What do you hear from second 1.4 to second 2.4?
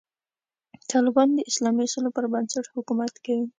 اسلامي اصولو پر